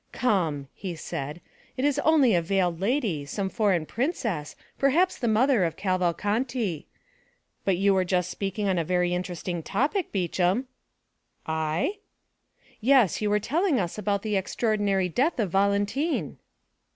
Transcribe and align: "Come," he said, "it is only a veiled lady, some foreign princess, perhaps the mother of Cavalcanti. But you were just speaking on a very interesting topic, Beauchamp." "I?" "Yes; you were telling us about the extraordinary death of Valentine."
"Come," 0.13 0.67
he 0.73 0.95
said, 0.95 1.41
"it 1.77 1.85
is 1.85 1.99
only 1.99 2.33
a 2.33 2.41
veiled 2.41 2.79
lady, 2.81 3.23
some 3.23 3.49
foreign 3.49 3.85
princess, 3.85 4.55
perhaps 4.79 5.15
the 5.15 5.27
mother 5.27 5.63
of 5.63 5.77
Cavalcanti. 5.77 6.87
But 7.65 7.77
you 7.77 7.93
were 7.93 8.03
just 8.03 8.31
speaking 8.31 8.67
on 8.67 8.79
a 8.79 8.83
very 8.83 9.13
interesting 9.13 9.61
topic, 9.61 10.11
Beauchamp." 10.11 10.67
"I?" 11.45 11.99
"Yes; 12.79 13.21
you 13.21 13.29
were 13.29 13.37
telling 13.39 13.79
us 13.79 13.99
about 13.99 14.23
the 14.23 14.37
extraordinary 14.37 15.07
death 15.07 15.37
of 15.37 15.51
Valentine." 15.51 16.39